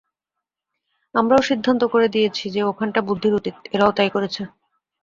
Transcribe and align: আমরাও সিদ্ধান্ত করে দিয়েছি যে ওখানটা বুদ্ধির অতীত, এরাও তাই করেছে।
আমরাও 1.15 1.41
সিদ্ধান্ত 1.41 1.81
করে 1.83 2.07
দিয়েছি 2.07 2.45
যে 2.49 2.61
ওখানটা 2.63 2.99
বুদ্ধির 3.01 3.33
অতীত, 3.35 3.55
এরাও 3.71 3.91
তাই 3.91 4.09
করেছে। 4.09 4.41